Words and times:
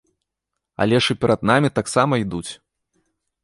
Але 0.85 1.01
ж 1.07 1.15
і 1.15 1.19
перад 1.25 1.45
намі 1.51 1.69
таксама 1.77 2.13
ідуць. 2.25 2.51